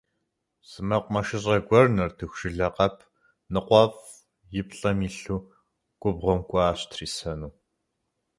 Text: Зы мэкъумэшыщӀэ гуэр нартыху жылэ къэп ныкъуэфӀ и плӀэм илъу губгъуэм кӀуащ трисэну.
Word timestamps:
Зы 0.69 0.81
мэкъумэшыщӀэ 0.87 1.55
гуэр 1.67 1.87
нартыху 1.95 2.37
жылэ 2.39 2.67
къэп 2.75 2.97
ныкъуэфӀ 3.53 4.03
и 4.59 4.61
плӀэм 4.69 4.99
илъу 5.07 5.39
губгъуэм 6.01 6.39
кӀуащ 6.49 6.79
трисэну. 6.91 7.51